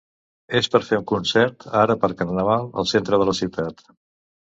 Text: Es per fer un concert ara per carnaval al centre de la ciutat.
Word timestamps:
Es 0.59 0.67
per 0.75 0.79
fer 0.85 0.97
un 1.01 1.03
concert 1.11 1.67
ara 1.81 1.95
per 2.05 2.09
carnaval 2.21 2.65
al 2.85 2.89
centre 2.93 3.21
de 3.25 3.29
la 3.31 3.37
ciutat. 3.41 3.85